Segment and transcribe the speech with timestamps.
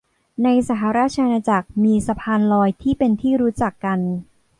[0.43, 3.99] ในสหราชอาณาจักรมีสะพานลอยที่เป็นที่รู้จักกัน